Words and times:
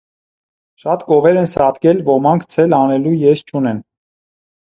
Շատ 0.83 1.03
կովեր 1.09 1.39
են 1.41 1.49
սատկել, 1.51 2.01
ոմանք 2.09 2.47
ցել 2.55 2.75
անելու 2.79 3.15
եզ 3.27 3.43
չունեն: 3.51 3.85